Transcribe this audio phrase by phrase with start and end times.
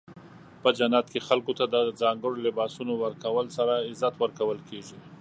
[0.61, 4.97] په جنت کې خلکو ته د ځانګړو لباسونو ورکولو سره عزت ورکول کیږي.